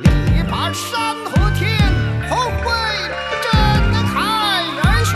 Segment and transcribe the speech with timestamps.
[0.00, 1.78] 力拔山河天，
[2.28, 2.68] 宏伟
[3.44, 3.52] 震
[4.08, 5.14] 撼人群。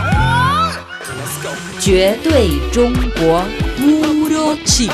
[1.81, 3.43] 绝对中国
[3.77, 4.93] Puro Chino.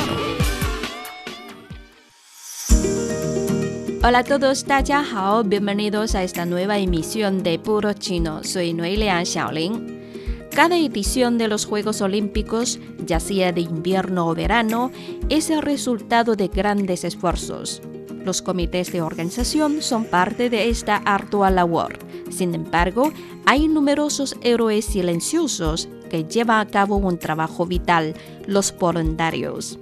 [4.01, 8.43] Hola a todos, 大家好，bienvenidos a esta nueva emisión de Puro Chino.
[8.43, 10.01] Soy Noelia Xiaolin.
[10.49, 14.91] Cada edición de los Juegos Olímpicos, ya sea de invierno o verano,
[15.29, 17.83] es el resultado de grandes esfuerzos.
[18.25, 21.99] los comités de organización son parte de esta ardua labor.
[22.31, 23.13] Sin embargo,
[23.45, 28.15] hay numerosos héroes silenciosos que llevan a cabo un trabajo vital,
[28.47, 29.77] los voluntarios.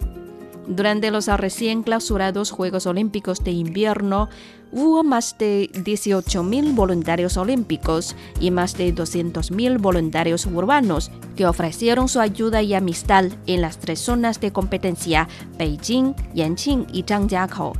[0.68, 4.28] Durante los recién clausurados Juegos Olímpicos de Invierno,
[4.74, 12.20] hubo más de 18.000 voluntarios olímpicos y más de 200.000 voluntarios urbanos que ofrecieron su
[12.20, 17.74] ayuda y amistad en las tres zonas de competencia, Beijing, Yanqing y Zhangjiakou.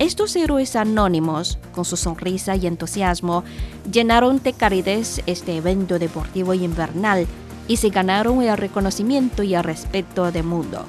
[0.00, 3.44] Estos héroes anónimos, con su sonrisa y entusiasmo,
[3.92, 7.26] llenaron de caridez este evento deportivo y invernal
[7.68, 10.86] y se ganaron el reconocimiento y el respeto del mundo.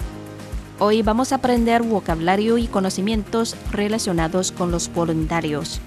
[0.79, 5.81] Hoy vamos a aprender vocabulario y conocimientos relacionados con los voluntarios.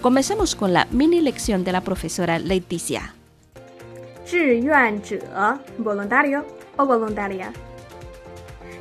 [0.00, 3.14] Comenzamos con la mini lección de la profesora Leticia.
[5.76, 6.46] voluntario
[6.78, 7.52] o voluntaria.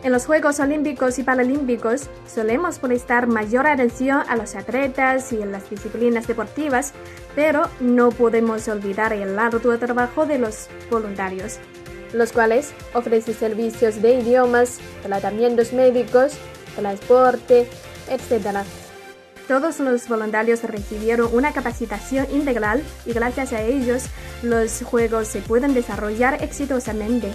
[0.03, 5.51] En los Juegos Olímpicos y Paralímpicos solemos prestar mayor atención a los atletas y en
[5.51, 6.93] las disciplinas deportivas,
[7.35, 11.59] pero no podemos olvidar el arduo trabajo de los voluntarios,
[12.13, 16.33] los cuales ofrecen servicios de idiomas, tratamientos médicos,
[16.75, 17.67] transporte,
[18.09, 18.65] etc.
[19.47, 24.05] Todos los voluntarios recibieron una capacitación integral y gracias a ellos
[24.41, 27.33] los Juegos se pueden desarrollar exitosamente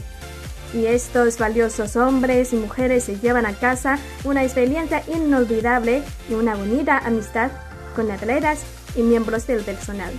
[0.76, 6.56] y estos valiosos hombres y mujeres se llevan a casa una experiencia inolvidable y una
[6.56, 7.52] bonita amistad
[7.96, 8.62] con atletas
[8.96, 10.14] y miembros del personal.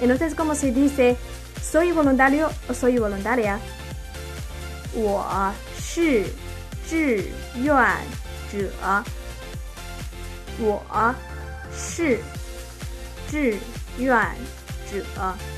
[0.00, 1.16] Entonces, ¿cómo se dice
[1.62, 3.58] soy voluntario o soy voluntaria?
[4.96, 6.24] 我是
[6.86, 7.24] 志
[7.56, 7.74] 愿
[8.48, 8.70] 者。
[10.60, 11.14] 我
[11.72, 12.20] 是
[13.28, 13.58] 志
[13.98, 14.16] 愿
[14.88, 15.57] 者。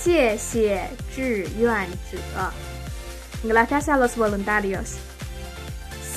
[0.00, 2.18] 谢谢志愿者。
[3.44, 4.96] Gracias a los voluntarios.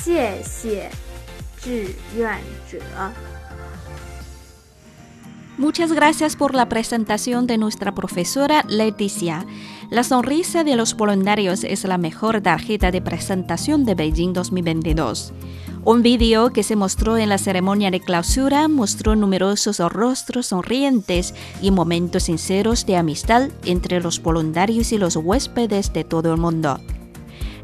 [0.02, 0.90] 谢谢
[1.62, 2.38] 志愿
[2.70, 2.78] 者。
[5.58, 9.44] Muchas gracias por la presentación de nuestra profesora Leticia.
[9.90, 15.34] La sonrisa de los voluntarios es la mejor tarjeta de presentación de Beijing 2022.
[15.84, 21.70] Un vídeo que se mostró en la ceremonia de clausura mostró numerosos rostros sonrientes y
[21.70, 26.80] momentos sinceros de amistad entre los voluntarios y los huéspedes de todo el mundo.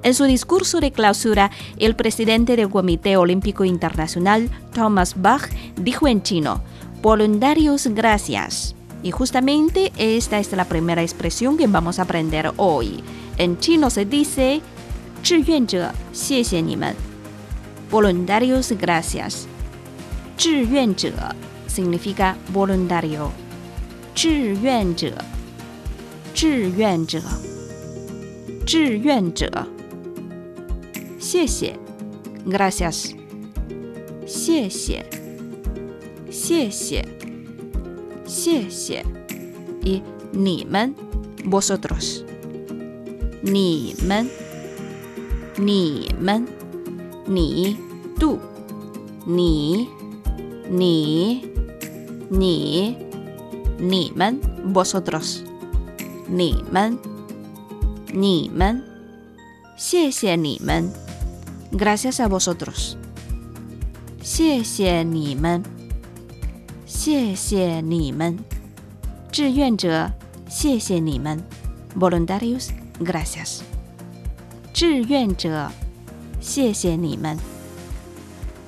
[0.03, 6.23] En su discurso de clausura, el presidente del Comité Olímpico Internacional, Thomas Bach, dijo en
[6.23, 6.63] chino,
[7.03, 8.75] Voluntarios, gracias.
[9.03, 13.03] Y justamente esta es la primera expresión que vamos a aprender hoy.
[13.37, 14.63] En chino se dice,
[15.23, 17.10] 志愿者,谢谢你们.
[17.91, 19.47] Voluntarios, gracias.
[20.37, 21.13] 志愿者
[21.69, 23.31] significa voluntario.
[24.15, 25.13] 志愿者,
[26.35, 27.21] 志愿者,
[28.67, 29.67] 志愿者.
[31.19, 31.79] 谢谢
[32.47, 33.15] gracias.
[34.27, 35.05] 谢谢
[36.31, 37.05] 谢谢，
[38.27, 39.05] 谢谢，
[39.83, 40.95] y 你们，
[41.45, 42.23] vosotros，
[43.43, 44.29] 你们，
[45.57, 46.47] 你们，
[47.32, 47.78] 你
[48.20, 48.38] ，tú，
[49.26, 49.88] 你，
[50.70, 51.46] 你，
[52.30, 52.98] 你，
[53.80, 54.38] 你们
[54.74, 55.40] ，vosotros，
[56.28, 56.98] 你们，
[58.14, 58.84] 你们，
[59.78, 60.92] 谢谢你们
[61.72, 62.96] ，gracias a vosotros，
[64.22, 65.64] 谢谢你们。
[66.86, 68.38] 谢谢你们，
[69.32, 70.12] 志愿者，
[70.50, 71.42] 谢谢你们
[71.98, 72.68] ，voluntarios,
[73.00, 73.62] gracias。
[74.74, 75.72] 志愿者，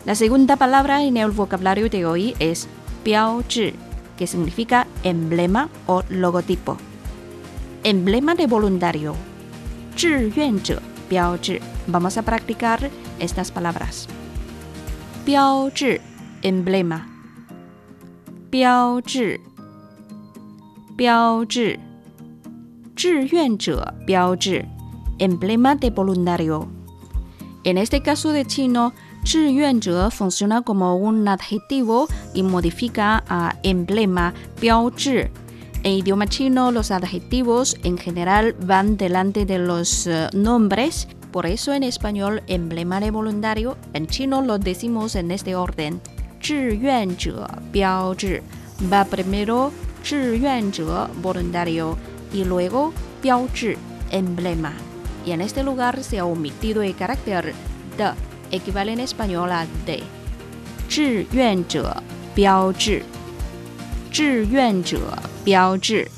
[0.05, 2.67] La segunda palabra en el vocabulario de hoy es
[3.05, 3.75] 标志
[4.17, 6.77] que significa emblema o logotipo.
[7.85, 9.15] Emblema de voluntario.
[9.97, 14.07] 志愿者标志 Vamos a practicar estas palabras.
[15.25, 16.01] 标志
[16.43, 17.07] emblema.
[18.51, 19.41] 标志，
[20.97, 21.79] 标志，
[22.95, 24.67] 志愿者标志，
[25.19, 26.67] emblema de voluntario.
[27.64, 28.94] En este caso de chino,
[29.26, 35.30] Zhiyuanzhe funciona como un adjetivo y modifica a emblema, Zhi.
[35.84, 41.74] En idioma chino, los adjetivos en general van delante de los eh, nombres, por eso
[41.74, 46.02] en español emblema de voluntario, en chino lo decimos en este orden.
[46.42, 46.80] Zhi
[47.72, 48.40] Biao Zhi.
[48.92, 49.72] Va primero
[50.04, 50.42] Zhi
[51.22, 51.98] voluntario,
[52.34, 53.76] y luego Biao Zhi,
[54.12, 54.74] emblema
[55.27, 57.55] Y en este lugar se ha omitido el carácter
[57.97, 58.13] de,
[58.51, 60.03] equivale en español a de.
[60.89, 62.03] 志愿者
[62.35, 63.03] 标志
[64.11, 64.99] 志愿者
[65.45, 66.11] 标志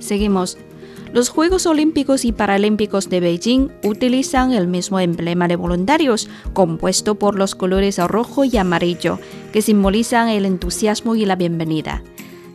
[0.00, 0.56] Seguimos.
[1.12, 7.36] Los Juegos Olímpicos y Paralímpicos de Beijing utilizan el mismo emblema de voluntarios, compuesto por
[7.36, 9.18] los colores rojo y amarillo,
[9.51, 12.03] que simbolizan el entusiasmo y la bienvenida.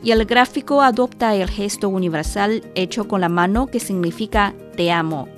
[0.02, 5.28] Y el gráfico adopta el gesto universal hecho con la mano que significa te amo.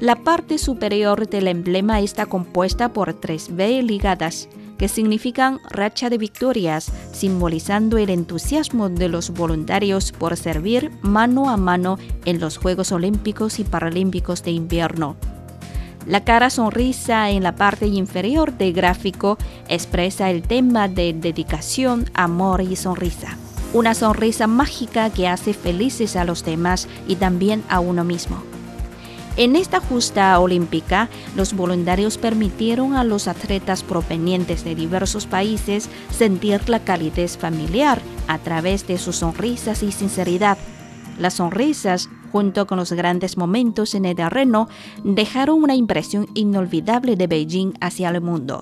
[0.00, 6.18] La parte superior del emblema está compuesta por tres V ligadas que significan racha de
[6.18, 12.92] victorias, simbolizando el entusiasmo de los voluntarios por servir mano a mano en los Juegos
[12.92, 15.16] Olímpicos y Paralímpicos de invierno.
[16.06, 19.38] La cara sonrisa en la parte inferior del gráfico
[19.68, 23.36] expresa el tema de dedicación, amor y sonrisa.
[23.72, 28.40] Una sonrisa mágica que hace felices a los demás y también a uno mismo.
[29.36, 36.68] En esta justa olímpica, los voluntarios permitieron a los atletas provenientes de diversos países sentir
[36.68, 40.56] la calidez familiar a través de sus sonrisas y sinceridad.
[41.18, 44.68] Las sonrisas, junto con los grandes momentos en el terreno,
[45.02, 48.60] dejaron una impresión inolvidable de Beijing hacia el mundo.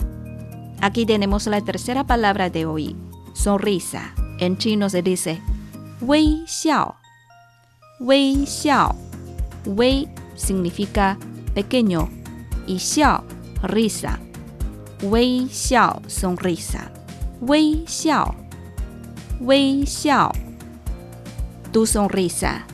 [0.81, 2.95] Aquí tenemos la tercera palabra de hoy,
[3.33, 4.15] sonrisa.
[4.39, 5.41] En chino se dice
[6.01, 6.95] Wei Xiao.
[7.99, 8.95] Wei Xiao.
[9.67, 11.19] Wei significa
[11.53, 12.09] pequeño
[12.69, 13.25] y xiao,
[13.65, 14.21] risa.
[15.03, 16.93] Wei xiao, sonrisa.
[17.41, 18.37] Wei xiao.
[19.41, 20.31] Wei xiao.
[21.73, 22.67] Tu sonrisa.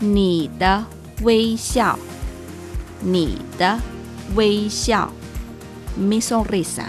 [0.00, 0.84] 你的
[1.22, 1.98] 微笑
[3.02, 3.78] 你的
[4.34, 5.12] 微笑
[5.98, 6.86] Mi sonrisa.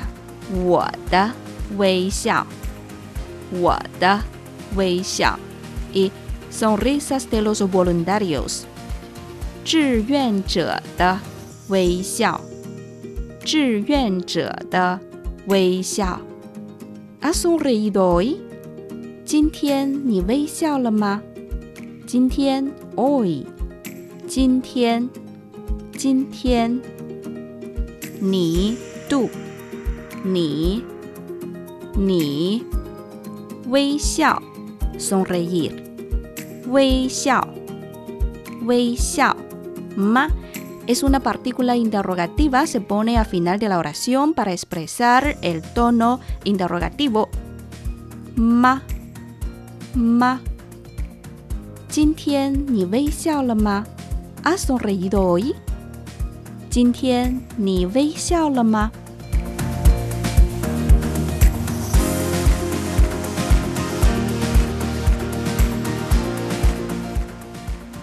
[0.64, 1.32] 我的
[1.78, 2.46] 微笑。
[3.52, 4.22] 我的
[4.76, 5.38] 微笑。
[5.94, 6.12] Y
[6.50, 8.64] sonrisas de los voluntarios.
[9.66, 11.20] 志愿者的
[11.68, 12.40] 微笑，
[13.44, 15.00] 志愿者的
[15.48, 16.20] 微笑。
[17.22, 18.38] ¿Has sonreído hoy？
[19.26, 21.22] 今天你微笑了吗？
[22.08, 23.47] 今天 ，hoy，
[24.27, 25.09] 今天，
[25.97, 26.81] 今天。
[28.21, 28.77] 你，
[29.11, 29.29] tú，
[30.25, 30.83] 你，
[31.95, 32.65] 你，
[33.69, 34.41] 微笑，
[34.99, 35.73] sonreír，
[36.67, 37.47] 微笑，
[38.65, 39.37] 微笑。
[39.97, 40.29] Ma
[40.87, 46.21] es una partícula interrogativa, se pone a final de la oración para expresar el tono
[46.45, 47.29] interrogativo.
[48.35, 48.83] Ma,
[49.95, 50.41] ma.
[54.45, 55.55] ¿Has sonreído hoy?
[56.71, 58.93] 今天你微笑了吗？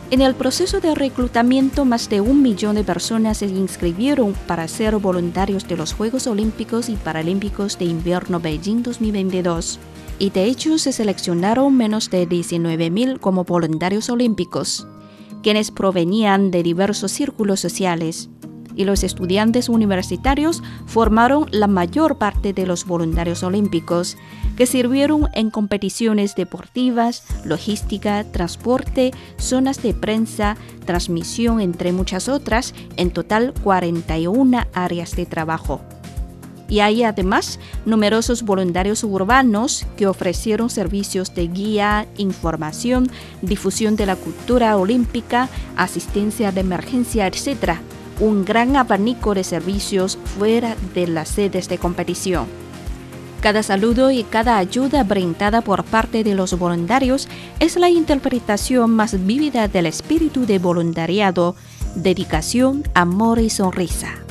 [0.09, 4.97] En el proceso de reclutamiento, más de un millón de personas se inscribieron para ser
[4.97, 9.79] voluntarios de los Juegos Olímpicos y Paralímpicos de Invierno Beijing 2022.
[10.18, 14.86] Y de hecho se seleccionaron menos de 19.000 como voluntarios olímpicos,
[15.42, 18.28] quienes provenían de diversos círculos sociales
[18.78, 24.16] y los estudiantes universitarios formaron la mayor parte de los voluntarios olímpicos,
[24.56, 33.10] que sirvieron en competiciones deportivas, logística, transporte, zonas de prensa, transmisión, entre muchas otras, en
[33.10, 35.80] total 41 áreas de trabajo.
[36.68, 43.10] Y hay además numerosos voluntarios urbanos que ofrecieron servicios de guía, información,
[43.40, 47.78] difusión de la cultura olímpica, asistencia de emergencia, etc
[48.20, 52.46] un gran abanico de servicios fuera de las sedes de competición.
[53.40, 57.28] Cada saludo y cada ayuda brindada por parte de los voluntarios
[57.60, 61.54] es la interpretación más vívida del espíritu de voluntariado,
[61.94, 64.27] dedicación, amor y sonrisa.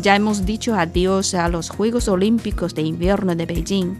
[0.00, 3.96] Ya hemos dicho adiós a los Juegos Olímpicos de Invierno de Beijing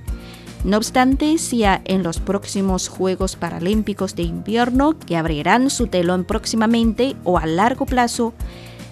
[0.64, 7.16] no obstante, si en los próximos Juegos Paralímpicos de Invierno, que abrirán su telón próximamente
[7.24, 8.32] o a largo plazo,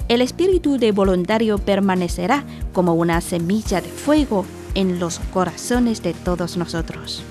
[0.08, 2.42] el espíritu de voluntario permanecerá
[2.72, 7.22] como una semilla de fuego en los corazones de todos nosotros.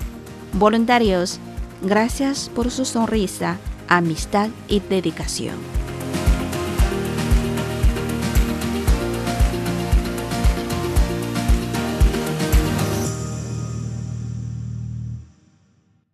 [0.54, 1.38] Voluntarios,
[1.82, 3.58] gracias por su sonrisa,
[3.88, 5.79] amistad y dedicación.